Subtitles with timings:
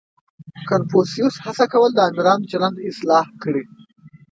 [0.69, 3.63] •کنفوسیوس هڅه کوله، د آمرانو چلند اصلاح کړي.